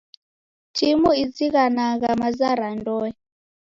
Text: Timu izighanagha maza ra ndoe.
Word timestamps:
Timu 0.75 1.09
izighanagha 1.23 2.09
maza 2.21 2.49
ra 2.59 2.69
ndoe. 2.77 3.09